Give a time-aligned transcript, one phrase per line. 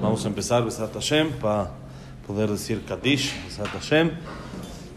[0.00, 1.72] Vamos a empezar Besat Hashem para
[2.26, 4.12] poder decir Kaddish, Besat Hashem.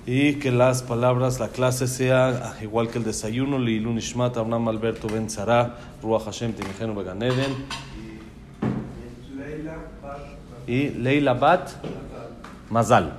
[0.05, 5.09] Y que las palabras, la clase sea igual que el desayuno, Lilun Ishmat, Abraham Alberto
[5.09, 7.65] Ben Zara, Ruach Hashem, Tinejenu Beganeden.
[10.65, 11.71] Y Leila Bat
[12.69, 13.11] Mazal.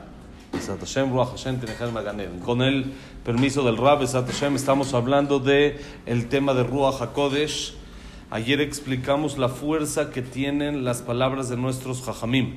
[0.54, 2.40] Besat Hashem, Ruach Hashem, Tinejenu Beganeden.
[2.40, 2.94] Con el
[3.26, 7.79] permiso del Rab, Besat Hashem, estamos hablando de el tema de Ruach HaKodesh.
[8.32, 12.54] Ayer explicamos la fuerza que tienen las palabras de nuestros jajamim.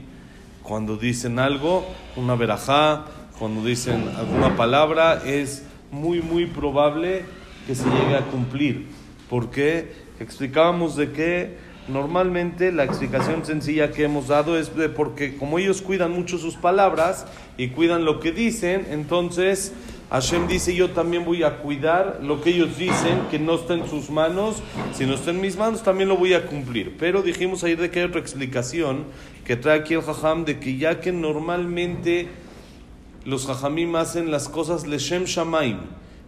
[0.62, 1.84] Cuando dicen algo,
[2.16, 3.05] una verajá,
[3.40, 7.26] cuando dicen alguna palabra, es muy, muy probable
[7.66, 8.86] que se llegue a cumplir.
[9.31, 9.91] ¿Por qué?
[10.20, 15.81] Explicábamos de que normalmente la explicación sencilla que hemos dado es de porque como ellos
[15.81, 17.26] cuidan mucho sus palabras
[17.58, 19.73] y cuidan lo que dicen, entonces
[20.13, 23.90] Hashem dice, yo también voy a cuidar lo que ellos dicen, que no está en
[23.90, 24.62] sus manos,
[24.94, 26.98] si no está en mis manos también lo voy a cumplir.
[26.99, 29.05] Pero dijimos ayer de que hay otra explicación
[29.44, 32.28] que trae aquí el Jajam, de que ya que normalmente
[33.25, 35.80] los Jajamim hacen las cosas Leshem Shamaim,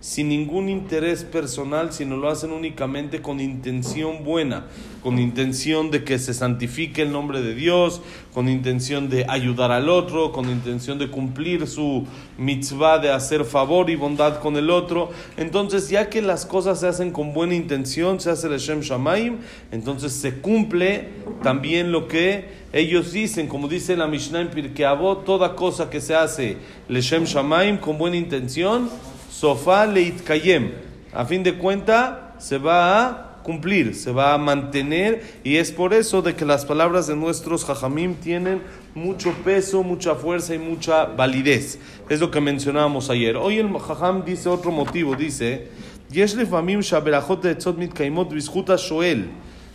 [0.05, 4.67] sin ningún interés personal, sino lo hacen únicamente con intención buena,
[5.01, 9.89] con intención de que se santifique el nombre de Dios, con intención de ayudar al
[9.89, 12.05] otro, con intención de cumplir su
[12.37, 15.09] mitzvah de hacer favor y bondad con el otro.
[15.37, 19.39] Entonces, ya que las cosas se hacen con buena intención, se hace el Shem Shamaim,
[19.71, 21.09] entonces se cumple
[21.41, 25.99] también lo que ellos dicen, como dice la Mishnah en Pirkei Avot, toda cosa que
[25.99, 26.57] se hace
[26.89, 28.87] Leshem Shamaim con buena intención,
[29.34, 30.72] Sofá leit kayem.
[31.12, 35.94] A fin de cuenta, se va a cumplir, se va a mantener, y es por
[35.94, 38.62] eso de que las palabras de nuestros jajamim tienen
[38.94, 41.78] mucho peso, mucha fuerza y mucha validez.
[42.08, 43.36] Es lo que mencionábamos ayer.
[43.36, 45.68] Hoy el jajam dice otro motivo, dice,
[46.12, 49.22] יש לפעמים שהברכות העצות מתקיימות בזכות השואל,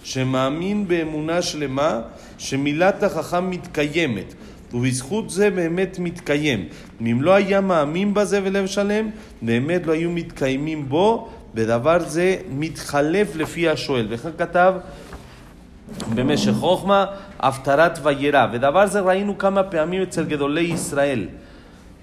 [0.04, 2.02] שמאמין באמונה שלמה
[2.38, 4.34] שמילת החכם מתקיימת.
[4.75, 6.65] ובזכות זה באמת מתקיים.
[7.01, 9.11] אם לא היה מאמין בזה ולב שלם,
[9.43, 14.07] באמת לא היו מתקיימים בו, ודבר זה מתחלף לפי השואל.
[14.11, 14.75] וכן כתב
[16.15, 17.05] במשך חוכמה,
[17.41, 18.47] הפטרת וירא.
[18.53, 21.27] ודבר זה ראינו כמה פעמים אצל גדולי ישראל.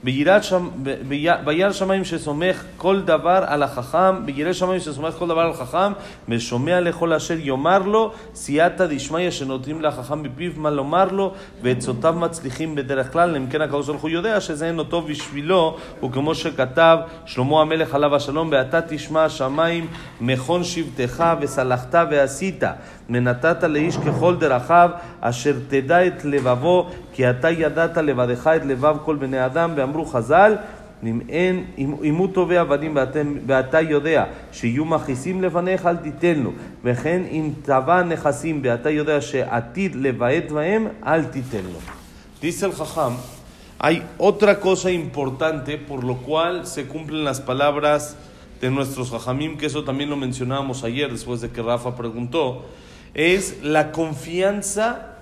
[0.03, 5.91] בירא שמיים שסומך כל דבר על החכם, בירא שמיים שסומך כל דבר על החכם,
[6.30, 12.75] ושומע לכל אשר יאמר לו, סייעתא דשמיא שנותנים לחכם בפיו מה לומר לו, ועצותיו מצליחים
[12.75, 17.62] בדרך כלל, אם כן הקדוש ברוך הוא יודע שזה אינו טוב בשבילו, וכמו שכתב שלמה
[17.62, 19.88] המלך עליו השלום, ואתה תשמע השמיים
[20.22, 22.63] מכון שבטך וסלחת ועשית,
[23.09, 24.90] ונתת לאיש ככל דרכיו,
[25.22, 30.56] אשר תדע את לבבו, כי אתה ידעת לבדך את לבב כל בני אדם, ואמרו חז"ל,
[31.04, 36.38] אם, אין, אם, אם הוא תובע אבנים ואתם, ואתה יודע שיהיו מכעיסים לפניך, אל תיתן
[36.38, 36.50] לו.
[36.84, 41.78] וכן אם תבע נכסים ואתה יודע שעתיד לבעט בהם, אל תיתן לו.
[42.43, 43.15] Dice el Jajam,
[43.78, 48.16] hay otra cosa importante por lo cual se cumplen las palabras
[48.60, 52.65] de nuestros Jajamim, que eso también lo mencionábamos ayer después de que Rafa preguntó,
[53.15, 55.16] es la confianza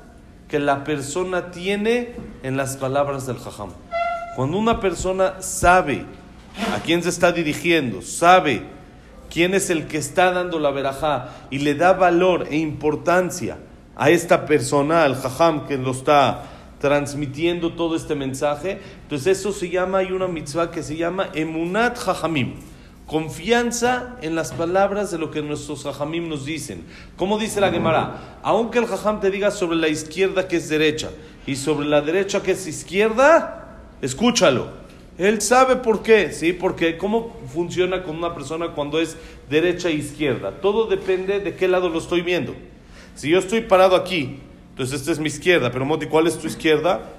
[0.55, 3.71] que la persona tiene en las palabras del Jajam.
[4.37, 6.05] Cuando una persona sabe
[6.73, 8.61] a quién se está dirigiendo, sabe
[9.29, 13.57] quién es el que está dando la verajá y le da valor e importancia
[13.97, 16.43] a esta persona, al Jajam que lo está
[16.79, 21.97] transmitiendo todo este mensaje, entonces eso se llama, hay una mitzvah que se llama Emunat
[21.97, 22.53] Jajamim.
[23.07, 26.83] Confianza en las palabras de lo que nuestros jajamim nos dicen.
[27.17, 31.11] Como dice la Gemara, aunque el jajam te diga sobre la izquierda que es derecha
[31.45, 34.69] y sobre la derecha que es izquierda, escúchalo.
[35.19, 36.51] Él sabe por qué, ¿sí?
[36.51, 39.15] Porque cómo funciona con una persona cuando es
[39.49, 40.59] derecha e izquierda.
[40.59, 42.55] Todo depende de qué lado lo estoy viendo.
[43.13, 44.39] Si yo estoy parado aquí,
[44.71, 47.13] entonces esta es mi izquierda, pero Moti, ¿cuál es tu izquierda?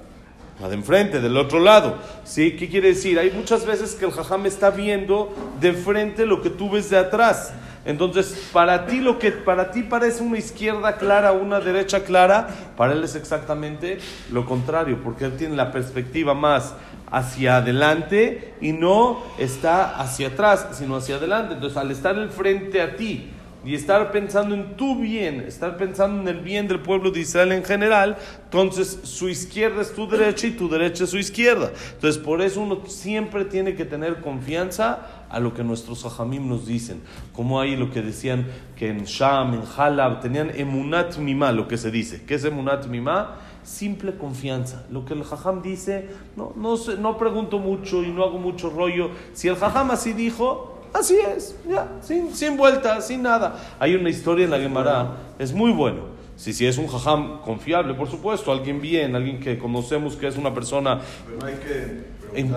[0.59, 1.97] De enfrente, del otro lado.
[2.25, 2.56] ¿Sí?
[2.56, 3.19] ¿Qué quiere decir?
[3.19, 6.99] Hay muchas veces que el jajam está viendo de frente lo que tú ves de
[6.99, 7.53] atrás.
[7.84, 12.95] Entonces, para ti lo que para ti parece una izquierda clara, una derecha clara, para
[12.95, 13.98] él es exactamente
[14.33, 16.75] lo contrario, porque él tiene la perspectiva más
[17.13, 21.54] hacia adelante y no está hacia atrás, sino hacia adelante.
[21.54, 23.30] Entonces, al estar el frente a ti,
[23.66, 27.51] y estar pensando en tu bien, estar pensando en el bien del pueblo de Israel
[27.51, 31.72] en general, entonces su izquierda es tu derecha y tu derecha es su izquierda.
[31.95, 36.65] Entonces por eso uno siempre tiene que tener confianza a lo que nuestros hajamim nos
[36.65, 37.03] dicen.
[37.33, 38.47] Como ahí lo que decían
[38.77, 42.22] que en Sham, en Halab, tenían emunat mima, lo que se dice.
[42.24, 43.39] ¿Qué es emunat mima?
[43.65, 44.86] Simple confianza.
[44.92, 49.10] Lo que el jajam dice, no, no, no pregunto mucho y no hago mucho rollo.
[49.33, 53.77] Si el jajam así dijo, Así es, ya, sin, sin vuelta, sin nada.
[53.78, 56.16] Hay una historia en la Gemara, es muy bueno.
[56.37, 60.39] Si, si es un jajam confiable, por supuesto, alguien bien, alguien que conocemos que es
[60.39, 61.01] una persona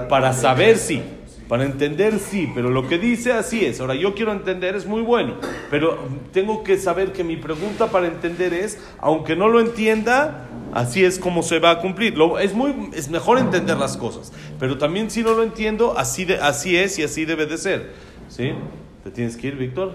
[0.07, 1.01] para saber si,
[1.50, 3.81] para entender sí, pero lo que dice así es.
[3.81, 5.35] Ahora yo quiero entender es muy bueno,
[5.69, 5.97] pero
[6.31, 11.19] tengo que saber que mi pregunta para entender es, aunque no lo entienda, así es
[11.19, 12.18] como se va a cumplir.
[12.18, 16.24] Lo, es, muy, es mejor entender las cosas, pero también si no lo entiendo, así,
[16.24, 18.08] de, así es y así debe de ser.
[18.29, 18.53] ¿Sí?
[19.03, 19.93] ¿Te tienes que ir, Víctor?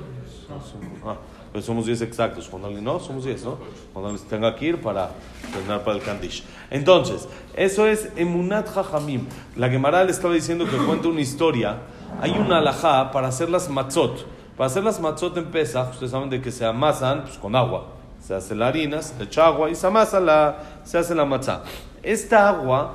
[1.04, 1.16] Ah.
[1.52, 2.48] Pues somos 10 exactos.
[2.48, 3.58] Cuando alguien no, somos 10, ¿no?
[3.92, 5.10] Cuando alguien tenga que ir para
[5.52, 6.42] terminar para el Kandish.
[6.68, 9.26] Entonces, eso es Emunat Jajamim.
[9.54, 11.78] La Gemara le estaba diciendo que cuenta una historia.
[12.20, 14.26] Hay una alajá para hacer las matzot.
[14.56, 17.86] Para hacer las matzot en Pesach, ustedes saben de que se amasan pues, con agua.
[18.20, 21.62] Se hace la harina, se echa agua y se amasa la, se hace la matzá.
[22.02, 22.94] Esta agua,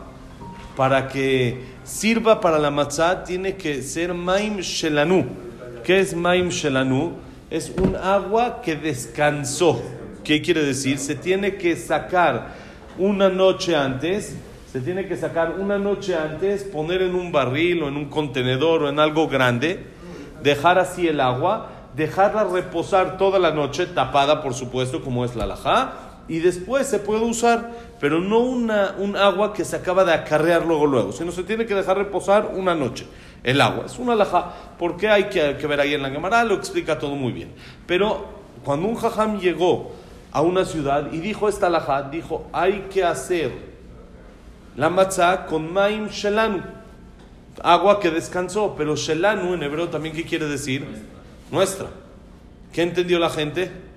[0.80, 5.26] para que sirva para la matzá, tiene que ser maim shelanu.
[5.84, 7.18] ¿Qué es maim shelanu?
[7.50, 9.81] es un agua que descansó.
[10.24, 10.98] ¿Qué quiere decir?
[10.98, 12.56] Se tiene que sacar
[12.98, 14.38] una noche antes,
[14.72, 18.84] se tiene que sacar una noche antes, poner en un barril o en un contenedor
[18.84, 19.84] o en algo grande,
[20.42, 25.44] dejar así el agua, dejarla reposar toda la noche, tapada por supuesto, como es la
[25.44, 30.14] alajá, y después se puede usar, pero no una, un agua que se acaba de
[30.14, 33.08] acarrear luego luego, sino se tiene que dejar reposar una noche
[33.44, 33.86] el agua.
[33.86, 34.54] Es una alajá.
[34.78, 36.44] ¿Por qué hay que, ver ahí en la Gemara?
[36.44, 37.52] Lo explica todo muy bien.
[37.86, 38.26] Pero
[38.64, 39.92] cuando un jajam llegó
[40.31, 43.52] a una ciudad y dijo esta alajá, dijo, hay que hacer
[44.76, 46.62] la matzah con maim shelanu,
[47.64, 48.76] agua que descansó.
[48.78, 50.86] Pero shelanu en hebreo también, ¿qué quiere decir?
[51.52, 51.88] Nuestra.
[52.72, 53.88] ¿Qué entendió la gente?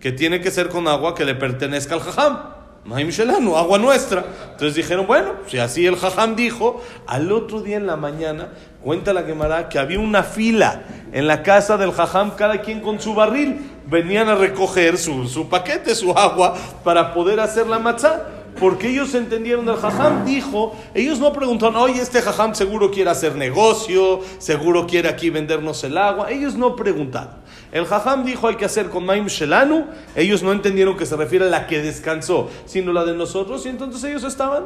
[0.00, 2.60] Que tiene que ser con agua que le pertenezca al jajam.
[2.84, 4.24] Maim Shelanu, agua nuestra.
[4.52, 8.48] Entonces dijeron, bueno, si así el Jajam dijo, al otro día en la mañana,
[8.82, 10.82] cuenta la Gemara que había una fila
[11.12, 15.48] en la casa del Jajam, cada quien con su barril, venían a recoger su, su
[15.48, 18.26] paquete, su agua, para poder hacer la matzá.
[18.58, 23.36] Porque ellos entendieron, el Jajam dijo, ellos no preguntaron, oye, este Jajam seguro quiere hacer
[23.36, 26.30] negocio, seguro quiere aquí vendernos el agua.
[26.30, 27.40] Ellos no preguntaron.
[27.72, 29.86] El Jajam dijo hay que hacer con Maim Shelanu.
[30.16, 33.64] Ellos no entendieron que se refiere a la que descansó, sino la de nosotros.
[33.66, 34.64] Y entonces ellos estaban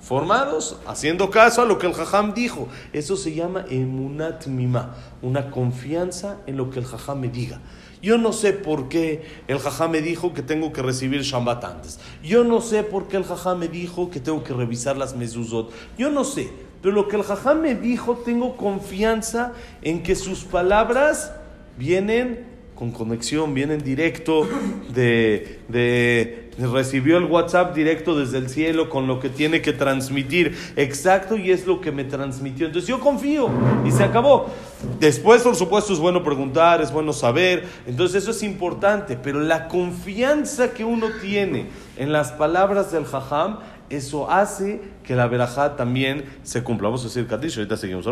[0.00, 2.68] formados, haciendo caso a lo que el Jajam dijo.
[2.92, 7.60] Eso se llama emunat mima, una confianza en lo que el Jajam me diga.
[8.02, 11.98] Yo no sé por qué el Jajam me dijo que tengo que recibir Shambat antes.
[12.22, 15.72] Yo no sé por qué el Jajam me dijo que tengo que revisar las mezuzot.
[15.98, 16.50] Yo no sé.
[16.82, 19.52] Pero lo que el Jajam me dijo, tengo confianza
[19.82, 21.32] en que sus palabras
[21.76, 22.44] vienen
[22.76, 24.46] con conexión, vienen directo
[24.94, 30.56] de, de, recibió el WhatsApp directo desde el cielo con lo que tiene que transmitir
[30.76, 32.66] exacto y es lo que me transmitió.
[32.66, 33.48] Entonces yo confío
[33.84, 34.50] y se acabó.
[34.98, 39.68] Después, por supuesto, es bueno preguntar, es bueno saber, entonces eso es importante, pero la
[39.68, 41.66] confianza que uno tiene
[41.96, 43.58] en las palabras del Jajam,
[43.90, 46.88] eso hace que la verajá también se cumpla.
[46.88, 48.06] Vamos a decir Katish, ahorita seguimos.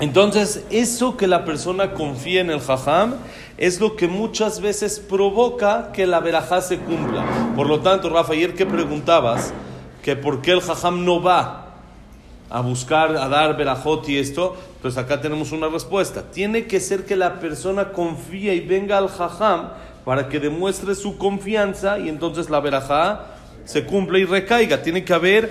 [0.00, 3.14] Entonces, eso que la persona confía en el jajam
[3.56, 7.24] es lo que muchas veces provoca que la verajá se cumpla.
[7.56, 9.54] Por lo tanto, Rafa, ayer que preguntabas
[10.02, 11.65] que por qué el jajam no va
[12.48, 16.30] a buscar, a dar verajot y esto, pues acá tenemos una respuesta.
[16.30, 19.70] Tiene que ser que la persona confíe y venga al jajam
[20.04, 23.26] para que demuestre su confianza y entonces la verajá
[23.64, 24.82] se cumpla y recaiga.
[24.82, 25.50] Tiene que haber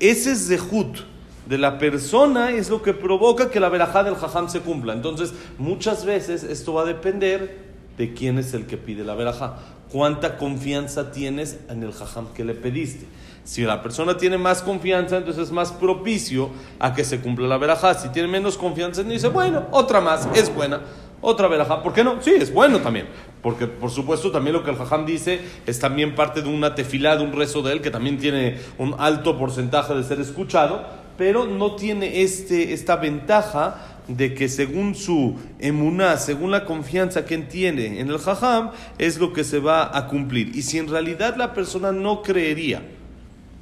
[0.00, 0.98] ese zehut
[1.46, 4.92] de la persona es lo que provoca que la verajá del jajam se cumpla.
[4.92, 7.63] Entonces, muchas veces esto va a depender
[7.96, 9.56] de quién es el que pide la verajá.
[9.90, 13.06] Cuánta confianza tienes en el jajam que le pediste.
[13.44, 17.58] Si la persona tiene más confianza, entonces es más propicio a que se cumpla la
[17.58, 17.94] verajá.
[17.94, 20.80] Si tiene menos confianza, dice, bueno, otra más, es buena.
[21.20, 22.20] Otra verajá, ¿por qué no?
[22.20, 23.06] Sí, es bueno también.
[23.42, 27.16] Porque, por supuesto, también lo que el jajam dice es también parte de una tefilá,
[27.16, 31.46] de un rezo de él, que también tiene un alto porcentaje de ser escuchado pero
[31.46, 38.00] no tiene este, esta ventaja de que según su emuná, según la confianza que tiene
[38.00, 40.54] en el jajam, es lo que se va a cumplir.
[40.54, 42.82] Y si en realidad la persona no creería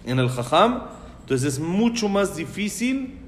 [0.04, 0.82] en el jajam,
[1.20, 3.18] entonces es mucho más difícil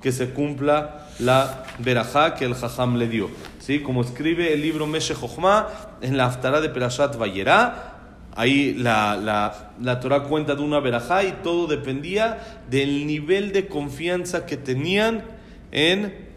[0.00, 3.30] que se cumpla la verajá que el jajam le dio.
[3.58, 3.80] ¿Sí?
[3.80, 5.68] Como escribe el libro Meshe Jochma
[6.00, 7.90] en la Aftará de Perashat Vayera,
[8.36, 12.38] Ahí la, la, la Torah cuenta de una verajá y todo dependía
[12.70, 15.24] del nivel de confianza que tenían
[15.72, 16.29] en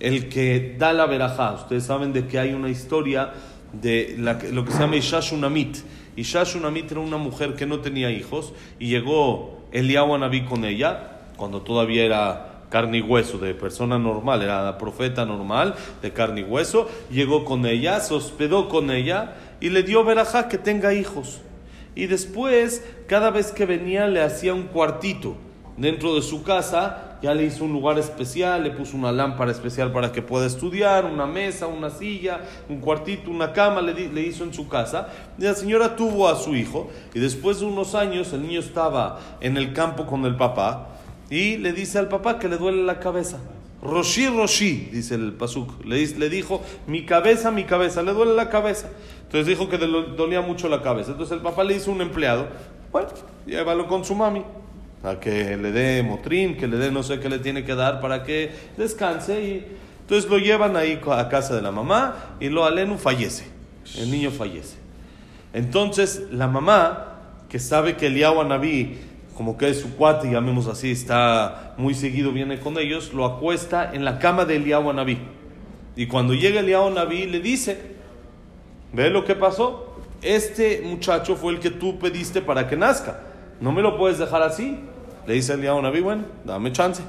[0.00, 1.52] el que da la verajá.
[1.52, 3.32] Ustedes saben de que hay una historia
[3.72, 4.16] de
[4.52, 5.78] lo que se llama Ishashunamit.
[6.16, 11.62] Ishashunamit era una mujer que no tenía hijos y llegó Eliyahu Anabí con ella, cuando
[11.62, 16.88] todavía era carne y hueso, de persona normal, era profeta normal, de carne y hueso,
[17.10, 21.40] llegó con ella, se hospedó con ella y le dio verajá que tenga hijos.
[21.96, 25.36] y después, cada vez que venía, le hacía un cuartito
[25.76, 29.92] dentro de su casa, ya le hizo un lugar especial, le puso una lámpara especial
[29.92, 34.44] para que pueda estudiar, una mesa, una silla, un cuartito, una cama, le, le hizo
[34.44, 35.08] en su casa.
[35.38, 39.56] La señora tuvo a su hijo y después de unos años el niño estaba en
[39.56, 40.88] el campo con el papá
[41.28, 43.38] y le dice al papá que le duele la cabeza.
[43.82, 45.84] Roshi, Roshi, dice el pasuk.
[45.84, 48.90] Le, le dijo, mi cabeza, mi cabeza, le duele la cabeza.
[49.22, 49.86] Entonces dijo que le
[50.16, 51.12] dolía mucho la cabeza.
[51.12, 52.48] Entonces el papá le hizo un empleado,
[52.92, 53.08] bueno,
[53.46, 54.42] llévalo con su mami
[55.02, 58.00] a que le dé motrín, que le dé no sé qué le tiene que dar
[58.00, 59.42] para que descanse.
[59.42, 59.64] Y
[60.02, 63.44] entonces lo llevan ahí a casa de la mamá y lo alenu fallece.
[63.96, 64.76] El niño fallece.
[65.52, 68.98] Entonces la mamá, que sabe que el Naví,
[69.36, 73.90] como que es su cuate, llamemos así, está muy seguido, viene con ellos, lo acuesta
[73.92, 75.18] en la cama de Eliyahu Naví.
[75.96, 77.80] Y cuando llega Eliyahu Naví le dice,
[78.92, 79.96] ¿ve lo que pasó?
[80.22, 83.29] Este muchacho fue el que tú pediste para que nazca.
[83.60, 84.78] No me lo puedes dejar así.
[85.26, 87.02] Le dice el Naví, bueno, dame chance.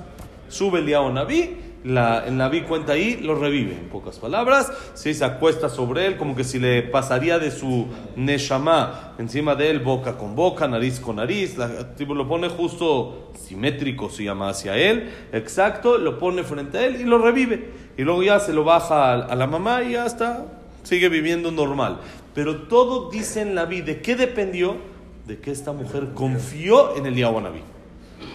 [0.50, 4.72] Sube el Naví, la, el Naví cuenta ahí, lo revive, en pocas palabras.
[4.94, 9.80] Se acuesta sobre él, como que si le pasaría de su Neshama encima de él,
[9.80, 11.56] boca con boca, nariz con nariz.
[11.98, 15.10] tipo, lo pone justo simétrico, se llama, hacia él.
[15.32, 17.72] Exacto, lo pone frente a él y lo revive.
[17.98, 20.46] Y luego ya se lo baja a, la mamá y ya está,
[20.84, 22.00] sigue viviendo normal.
[22.36, 24.92] Pero todo dice en la vida, ¿de qué dependió?
[25.32, 27.62] De que esta mujer confió en el Naví.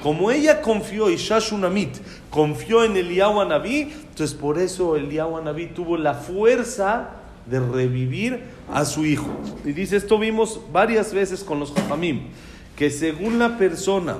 [0.02, 1.94] Como ella confió, y Shashunamit
[2.30, 7.10] confió en el Anabí, entonces por eso el Anabí tuvo la fuerza
[7.44, 9.28] de revivir a su hijo.
[9.66, 12.28] Y dice, esto vimos varias veces con los Jajamim,
[12.76, 14.16] que según la persona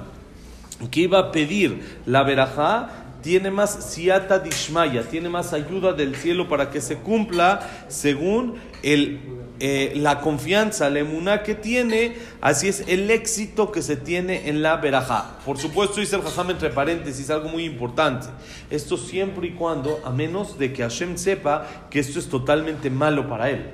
[0.91, 2.91] que iba a pedir la verajá,
[3.23, 9.46] tiene más siata dishmaya, tiene más ayuda del cielo para que se cumpla según el
[9.59, 14.63] eh, la confianza, la emuná que tiene, así es el éxito que se tiene en
[14.63, 15.39] la verajá.
[15.45, 18.27] Por supuesto, dice el Jajam entre paréntesis, algo muy importante.
[18.71, 23.29] Esto siempre y cuando, a menos de que Hashem sepa que esto es totalmente malo
[23.29, 23.71] para él.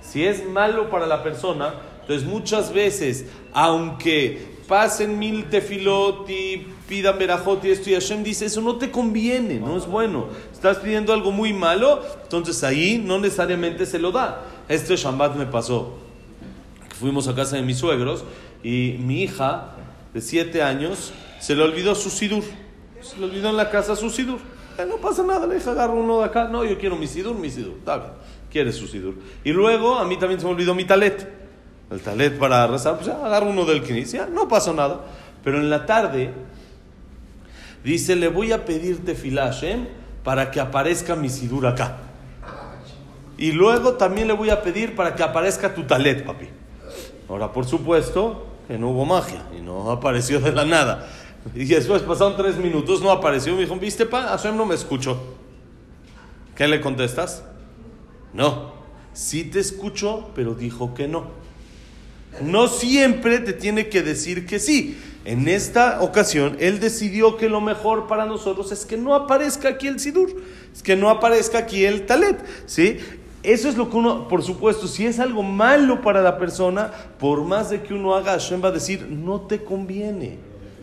[0.00, 7.18] Si es malo para la persona, entonces muchas veces, aunque pasen mil tefilot y pidan
[7.18, 10.28] verajot y esto, y Hashem dice, eso no te conviene, no es bueno.
[10.52, 14.42] Estás pidiendo algo muy malo, entonces ahí no necesariamente se lo da.
[14.68, 15.98] Este Shambat me pasó.
[16.98, 18.24] Fuimos a casa de mis suegros
[18.62, 19.70] y mi hija
[20.12, 22.44] de siete años se le olvidó su sidur.
[23.00, 24.40] Se le olvidó en la casa su sidur.
[24.86, 26.48] No pasa nada, le dije, agarro uno de acá.
[26.48, 27.76] No, yo quiero mi sidur, mi sidur.
[27.78, 28.14] Está
[28.50, 29.16] quiere su sidur.
[29.44, 31.28] Y luego a mí también se me olvidó mi talet.
[31.90, 35.00] El talet para rezar, pues ya agarro uno del que ya, no pasó nada.
[35.42, 36.32] Pero en la tarde
[37.84, 39.86] dice, le voy a pedirte filashem
[40.22, 41.96] para que aparezca mi sidur acá.
[43.38, 46.48] Y luego también le voy a pedir para que aparezca tu talet, papi.
[47.28, 51.08] Ahora, por supuesto, que no hubo magia y no apareció de la nada.
[51.54, 53.54] Y después pasaron tres minutos, no apareció.
[53.54, 54.22] Me dijo, ¿viste, pa?
[54.22, 55.18] Hashem no me escuchó.
[56.56, 57.44] ¿Qué le contestas?
[58.32, 58.72] No.
[59.12, 61.28] Sí te escuchó, pero dijo que no.
[62.42, 64.98] No siempre te tiene que decir que sí.
[65.24, 69.86] En esta ocasión, él decidió que lo mejor para nosotros es que no aparezca aquí
[69.86, 70.42] el sidur,
[70.72, 72.98] es que no aparezca aquí el talet, ¿sí?
[73.48, 77.44] Eso es lo que uno, por supuesto, si es algo malo para la persona, por
[77.44, 80.36] más de que uno haga, Hashem va a decir, no te conviene.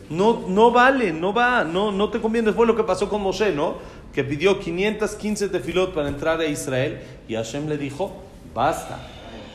[0.10, 2.53] No, no vale, no va, no, no te conviene.
[2.53, 3.75] Fue lo que pasó con Moshe, ¿no?
[4.12, 8.24] Que pidió 515 tefilot para entrar a Israel y Hashem le dijo,
[8.55, 8.98] basta.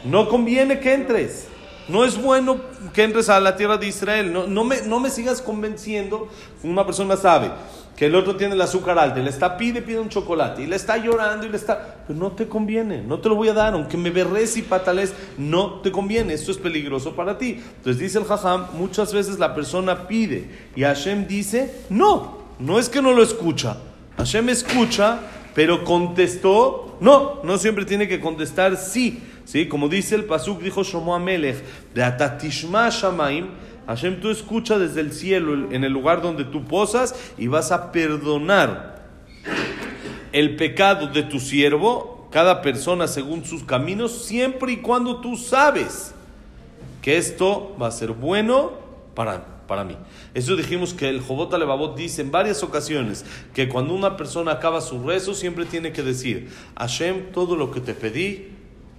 [0.05, 1.49] No conviene que entres.
[1.89, 2.61] No es bueno
[2.95, 4.33] que entres a la tierra de Israel.
[4.33, 6.29] No, no, me, no me sigas convenciendo.
[6.63, 7.51] Una persona sabe
[8.01, 10.67] que el otro tiene el azúcar alta y le está pide, pide un chocolate y
[10.67, 13.53] le está llorando y le está, pero no te conviene, no te lo voy a
[13.53, 17.63] dar, aunque me berres y patales, no te conviene, esto es peligroso para ti.
[17.77, 22.89] Entonces dice el jajam, muchas veces la persona pide y Hashem dice, no, no es
[22.89, 23.77] que no lo escucha,
[24.17, 25.19] Hashem escucha,
[25.55, 30.85] pero contestó, no, no siempre tiene que contestar sí, sí, como dice el pasuk, dijo
[30.85, 33.49] Shomo Amelech, de Atatishma Shamaim,
[33.87, 37.93] Hashem, tú escucha desde el cielo, en el lugar donde tú posas, y vas a
[37.93, 39.01] perdonar
[40.33, 46.15] el pecado de tu siervo, cada persona según sus caminos, siempre y cuando tú sabes
[47.03, 48.73] que esto va a ser bueno
[49.15, 49.97] para, para mí.
[50.35, 54.81] Eso dijimos que el Jobot Alevabot dice en varias ocasiones que cuando una persona acaba
[54.81, 58.49] su rezo, siempre tiene que decir: Hashem, todo lo que te pedí,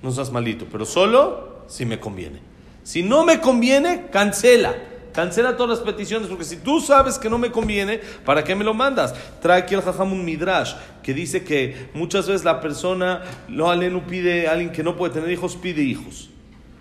[0.02, 2.51] no seas malito, pero solo si me conviene.
[2.84, 4.76] Si no me conviene, cancela.
[5.14, 8.64] Cancela todas las peticiones, porque si tú sabes que no me conviene, ¿para qué me
[8.64, 9.14] lo mandas?
[9.42, 10.74] Trae aquí el Jajam Midrash,
[11.04, 15.30] que dice que muchas veces la persona, lo alenu pide, alguien que no puede tener
[15.30, 16.30] hijos, pide hijos.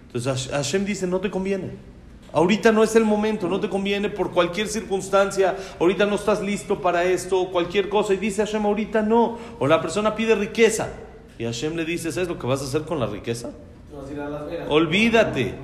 [0.07, 1.71] Entonces Hashem dice, no te conviene.
[2.33, 6.80] Ahorita no es el momento, no te conviene por cualquier circunstancia, ahorita no estás listo
[6.80, 8.14] para esto, cualquier cosa.
[8.14, 9.38] Y dice Hashem, ahorita no.
[9.59, 10.90] O la persona pide riqueza.
[11.38, 13.50] Y Hashem le dice, ¿sabes lo que vas a hacer con la riqueza?
[14.69, 15.54] Olvídate.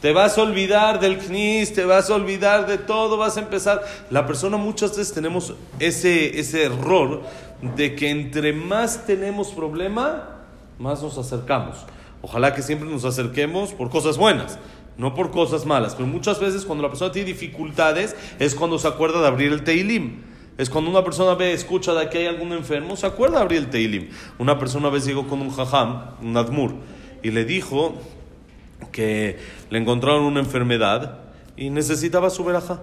[0.00, 3.82] Te vas a olvidar del knis, te vas a olvidar de todo, vas a empezar.
[4.10, 7.22] La persona muchas veces tenemos ese, ese error
[7.76, 10.36] de que entre más tenemos problema,
[10.78, 11.78] más nos acercamos.
[12.22, 14.58] Ojalá que siempre nos acerquemos por cosas buenas,
[14.96, 15.96] no por cosas malas.
[15.96, 19.64] Pero muchas veces cuando la persona tiene dificultades es cuando se acuerda de abrir el
[19.64, 20.22] Teilim.
[20.58, 23.58] Es cuando una persona ve, escucha de que hay algún enfermo, se acuerda de abrir
[23.58, 24.10] el Teilim.
[24.38, 26.74] Una persona a veces llegó con un jajam, un admur,
[27.22, 27.94] y le dijo
[28.90, 29.38] que
[29.70, 31.18] le encontraron una enfermedad
[31.56, 32.80] y necesitaba su verajá.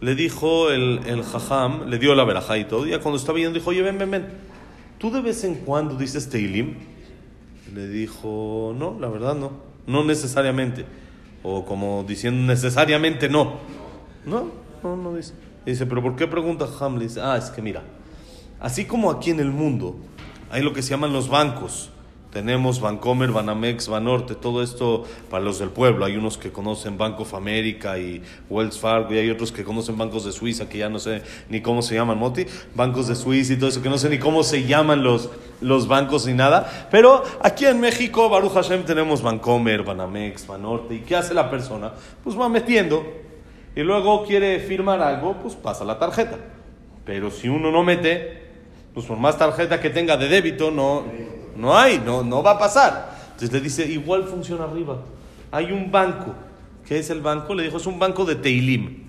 [0.00, 3.58] Le dijo el, el jajam, le dio la verajá y todo, y cuando estaba yendo
[3.58, 4.28] dijo, oye, ven, ven, ven,
[4.98, 6.74] ¿tú de vez en cuando dices Teilim?
[7.72, 9.52] Le dijo, no, la verdad no,
[9.86, 10.84] no necesariamente.
[11.44, 13.58] O como diciendo necesariamente no.
[14.26, 14.50] No,
[14.82, 15.34] no, no dice.
[15.64, 16.98] Dice, pero ¿por qué pregunta Jajam?
[16.98, 17.82] Le dice, ah, es que mira,
[18.58, 19.96] así como aquí en el mundo
[20.50, 21.91] hay lo que se llaman los bancos,
[22.32, 26.06] tenemos Bancomer, Banamex, Banorte, todo esto para los del pueblo.
[26.06, 29.98] Hay unos que conocen Bank of America y Wells Fargo y hay otros que conocen
[29.98, 32.46] bancos de Suiza que ya no sé ni cómo se llaman, Moti.
[32.74, 35.28] Bancos de Suiza y todo eso que no sé ni cómo se llaman los,
[35.60, 36.88] los bancos ni nada.
[36.90, 40.94] Pero aquí en México, Baruch Hashem, tenemos Bancomer, Banamex, Banorte.
[40.94, 41.92] ¿Y qué hace la persona?
[42.24, 43.04] Pues va metiendo
[43.76, 46.38] y luego quiere firmar algo, pues pasa la tarjeta.
[47.04, 48.42] Pero si uno no mete,
[48.94, 51.04] pues por más tarjeta que tenga de débito, no
[51.56, 53.18] no hay, no, no va a pasar.
[53.32, 54.98] Entonces le dice, igual funciona arriba.
[55.50, 56.34] Hay un banco.
[56.86, 57.54] ¿Qué es el banco?
[57.54, 59.02] Le dijo, es un banco de Teilim.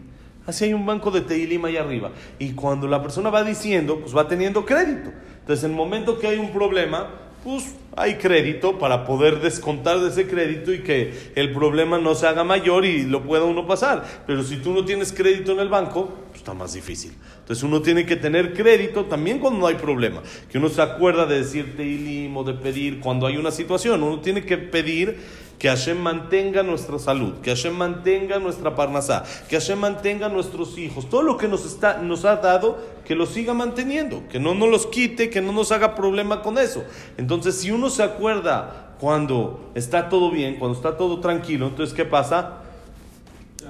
[0.45, 2.11] Así hay un banco de Teilim ahí arriba.
[2.39, 5.11] Y cuando la persona va diciendo, pues va teniendo crédito.
[5.39, 7.07] Entonces, en el momento que hay un problema,
[7.43, 12.27] pues hay crédito para poder descontar de ese crédito y que el problema no se
[12.27, 14.05] haga mayor y lo pueda uno pasar.
[14.25, 16.11] Pero si tú no tienes crédito en el banco,
[16.43, 17.13] está más difícil.
[17.39, 20.21] Entonces uno tiene que tener crédito también cuando no hay problema.
[20.51, 24.03] Que uno se acuerda de decir teilim o de pedir cuando hay una situación.
[24.03, 25.21] Uno tiene que pedir
[25.57, 31.09] que Hashem mantenga nuestra salud, que Hashem mantenga nuestra parnasá, que Hashem mantenga nuestros hijos.
[31.09, 34.69] Todo lo que nos, está, nos ha dado, que lo siga manteniendo, que no nos
[34.69, 36.83] los quite, que no nos haga problema con eso.
[37.17, 42.03] Entonces si uno se acuerda cuando está todo bien, cuando está todo tranquilo, entonces ¿qué
[42.03, 42.62] pasa?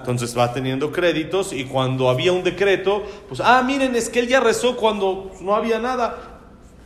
[0.03, 4.27] Entonces va teniendo créditos y cuando había un decreto, pues, ah, miren, es que él
[4.27, 6.33] ya rezó cuando no había nada.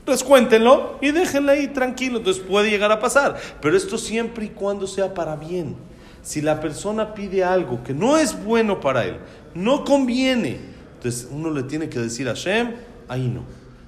[0.06, 3.38] Pues cuéntenlo y déjenle ahí tranquilo, entonces puede llegar a pasar.
[3.60, 5.76] Pero esto siempre y cuando sea para bien.
[6.22, 9.18] Si la persona pide algo que no es bueno para él,
[9.54, 10.60] no conviene,
[10.96, 12.76] entonces uno le tiene que decir a Hashem,
[13.08, 13.42] ahí no.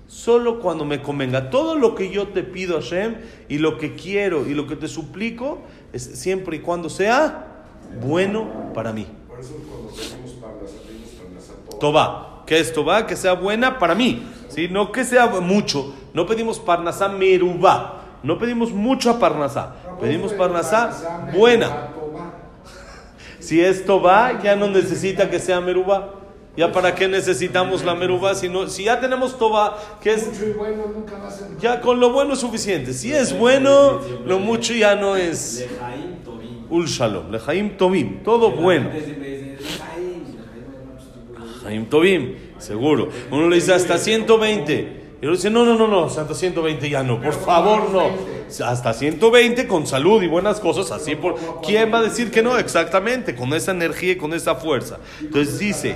[0.08, 1.50] Solo cuando me convenga.
[1.52, 3.16] Todo lo que yo te pido a Hashem
[3.48, 5.60] y lo que quiero y lo que te suplico
[5.94, 7.64] es siempre y cuando sea
[8.02, 9.08] bueno para mí.
[9.28, 10.30] Por eso cuando pedimos
[11.80, 12.44] Toba.
[12.46, 13.06] ¿Qué es Toba?
[13.06, 14.28] Que sea buena para mí.
[14.50, 14.68] ¿sí?
[14.70, 15.94] No que sea mucho.
[16.14, 18.02] No pedimos Parnasá merubá.
[18.24, 19.76] No pedimos mucha Parnasá.
[20.00, 21.90] Pedimos Parnasá buena.
[23.40, 26.20] Si es Toba, ya no necesita que sea merubá.
[26.58, 28.36] ¿Ya para qué necesitamos la merubá?
[28.36, 30.30] Si, si ya tenemos toba, que es...
[31.62, 32.92] Ya con lo bueno es suficiente.
[32.92, 35.66] Si es bueno, lo mucho ya no es...
[36.70, 38.90] Ul Shalom, Lejaim Tobim, todo bueno.
[41.70, 43.10] Lejaim Tobim, seguro.
[43.32, 45.00] Uno le dice hasta 120.
[45.22, 48.10] Y uno dice, no, no, no, no, hasta 120 ya no, por favor no.
[48.66, 51.36] Hasta 120 con salud y buenas cosas, así por...
[51.62, 52.58] ¿Quién va a decir que no?
[52.58, 54.98] Exactamente, con esa energía y con esa fuerza.
[55.20, 55.96] Entonces dice...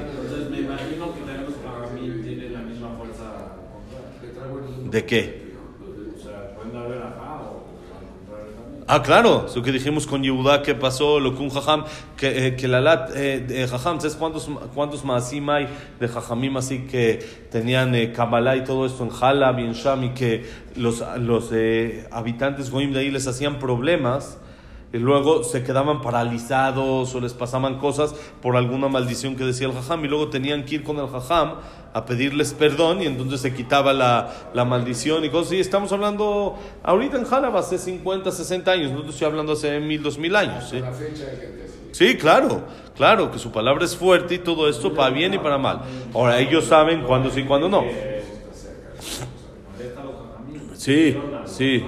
[4.92, 5.43] ¿De qué?
[8.86, 11.86] Ah, claro, eso que dijimos con Yehuda que pasó, lo que un jajam,
[12.18, 15.70] que, eh, que la lat, eh, jajam, ¿sabes cuántos, cuántos maasim hay
[16.02, 17.20] de jajamim así que
[17.50, 21.50] tenían eh, Kabbalah y todo esto en Jalab y en Sham y que los, los
[21.54, 24.38] eh, habitantes goim de ahí les hacían problemas?
[24.94, 29.74] Y luego se quedaban paralizados o les pasaban cosas por alguna maldición que decía el
[29.74, 31.56] jajam y luego tenían que ir con el jajam
[31.94, 35.54] a pedirles perdón y entonces se quitaba la, la maldición y cosas.
[35.54, 39.80] Y estamos hablando ahorita en Jalaba hace 50, 60 años, no te estoy hablando hace
[39.80, 40.70] mil, dos mil años.
[40.70, 40.80] ¿sí?
[41.92, 42.62] sí, claro,
[42.96, 45.82] claro, que su palabra es fuerte y todo esto para bien y para mal.
[46.14, 47.84] Ahora ellos saben cuándo sí y cuándo no.
[50.76, 51.84] Sí, sí.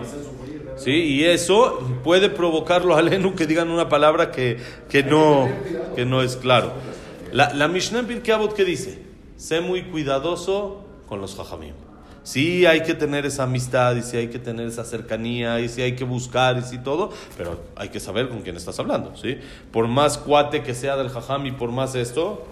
[0.86, 0.92] ¿Sí?
[0.92, 5.50] Y eso puede provocarlo a Lenu que digan una palabra que, que, no,
[5.96, 6.74] que no es claro.
[7.32, 9.02] La, la Mishnah en Pirkei ¿qué dice?
[9.36, 11.74] Sé muy cuidadoso con los jajamim.
[12.22, 15.82] Sí hay que tener esa amistad y sí hay que tener esa cercanía y sí
[15.82, 19.40] hay que buscar y sí todo, pero hay que saber con quién estás hablando, ¿sí?
[19.72, 22.46] Por más cuate que sea del jajam por más esto,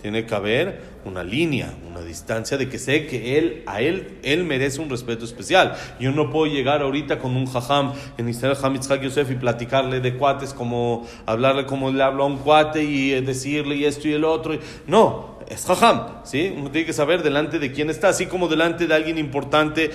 [0.00, 4.44] tiene que haber una línea, una distancia de que sé que él, a él, él
[4.44, 5.76] merece un respeto especial.
[5.98, 10.14] Yo no puedo llegar ahorita con un jajam en Israel Hamitzhak Yosef y platicarle de
[10.16, 14.24] cuates como hablarle como le hablo a un cuate y decirle y esto y el
[14.24, 14.56] otro.
[14.86, 16.52] No, es jajam, ¿sí?
[16.56, 19.90] Uno tiene que saber delante de quién está, así como delante de alguien importante.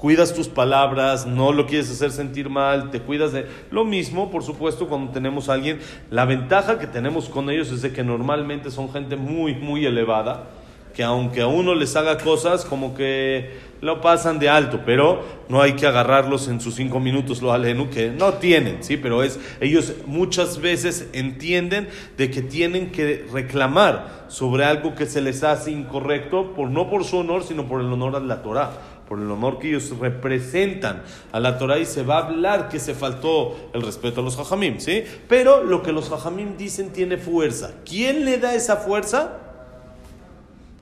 [0.00, 3.46] Cuidas tus palabras, no lo quieres hacer sentir mal, te cuidas de...
[3.70, 5.78] Lo mismo, por supuesto, cuando tenemos a alguien,
[6.10, 10.46] la ventaja que tenemos con ellos es de que normalmente son gente muy, muy elevada,
[10.94, 15.60] que aunque a uno les haga cosas, como que lo pasan de alto, pero no
[15.60, 18.96] hay que agarrarlos en sus cinco minutos, lo alenu, que no tienen, ¿sí?
[18.96, 25.20] Pero es, ellos muchas veces entienden de que tienen que reclamar sobre algo que se
[25.20, 28.70] les hace incorrecto, por, no por su honor, sino por el honor a la Torah,
[29.10, 32.78] por el honor que ellos representan a la Torah y se va a hablar que
[32.78, 35.02] se faltó el respeto a los jajamim, ¿sí?
[35.28, 37.72] Pero lo que los jajamim dicen tiene fuerza.
[37.84, 39.38] ¿Quién le da esa fuerza?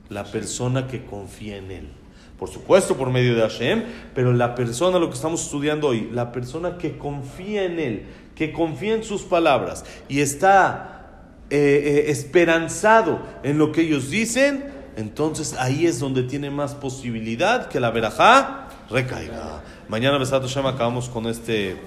[0.09, 1.87] La persona que confía en él
[2.37, 3.83] por supuesto por medio de Hashem,
[4.15, 8.53] pero la persona, lo que estamos estudiando hoy, la persona que confía en Él, que
[8.53, 15.55] confía en sus palabras y está eh, eh, esperanzado en lo que ellos dicen, entonces
[15.57, 19.63] ahí es donde tiene más posibilidad que la verajá recaiga.
[19.87, 21.77] Mañana, Besato Hashem, acabamos con este,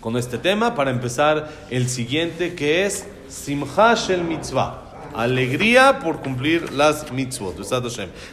[0.00, 6.72] con este tema para empezar el siguiente que es Simcha Shel Mitzvah alegría por cumplir
[6.72, 7.56] las mitzvot.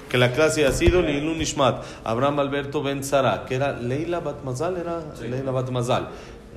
[0.10, 4.44] Que la clase ha sido Lilun Nishmat, Abraham Alberto Ben Sara, que era Leila Bat
[4.44, 6.10] Mazal, era Leila Bat Mazal,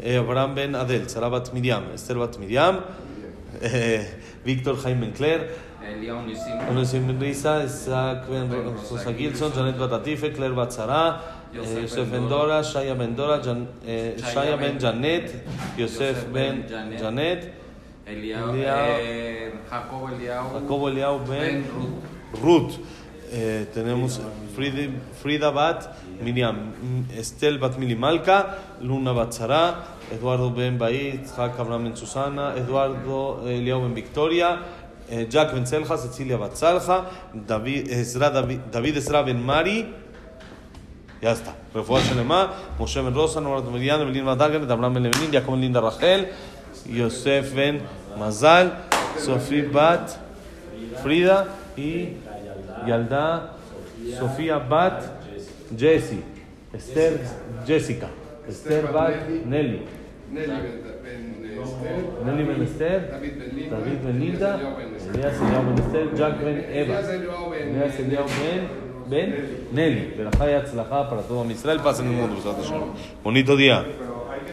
[0.03, 2.81] eh, Abraham Ben Adel, Sara Bat Miriam, Esther Bat Miriam,
[3.61, 4.07] eh,
[4.45, 5.68] Víctor Jaime Claire.
[5.89, 11.21] Elion Risa, Isaac Ben Rosa Gilson, Janet Batatife, Claire Batzara,
[11.55, 15.45] eh, Yosef Ben Dora, Shaya Ben Dora, Shaya Ben Janet,
[15.77, 16.67] Yosef Ben
[16.99, 17.53] Janet,
[18.07, 21.65] eh, Jacobo Eliao Ben,
[22.43, 22.79] Ruth.
[23.31, 24.21] Eh, tenemos
[25.23, 25.91] Frida, Bat
[26.23, 26.73] Miriam,
[27.15, 33.83] Estel Bat Milimalka, Luna Bat Sara, Eduardo Ben Bait, Jac Abraham Ben Susana, Eduardo Eliao
[33.83, 34.59] Ben Victoria,
[35.11, 39.95] eh, Jack Ben Selja, Cecilia Bat Salja, David Ezra, David, David Ezra Ben Mari,
[41.21, 41.55] ya está.
[41.75, 46.29] Refuah Shelema, Moshe Ben Rosa, Nora Meridiano, Belín Badargan, Abraham Ben Ben Linda Rachel,
[46.87, 47.81] Yosef Ben
[48.19, 48.73] Mazal,
[49.19, 50.17] Sofía Bat
[51.03, 52.17] Frida y
[52.87, 53.55] Yalda
[54.19, 55.03] Sofía Bat
[55.77, 56.23] Jessie,
[56.73, 57.21] Esther
[57.67, 58.09] Jessica,
[58.49, 59.83] Esther Bat Nelly,
[60.33, 60.53] Nelly
[62.25, 63.21] Ben Ben Esther,
[64.15, 70.15] Nelly Ben Elías Eliao Ben Esther, Jack Ben Eva, Elías Eliao Ben- Ben Nelly.
[70.19, 71.81] Verajá y Atzlajá para todo Israel.
[71.83, 72.37] Pasen el mundo.
[73.25, 73.85] Bonito día.